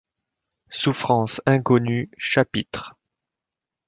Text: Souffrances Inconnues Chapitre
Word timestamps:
Souffrances 0.71 1.41
Inconnues 1.45 2.09
Chapitre 2.17 2.95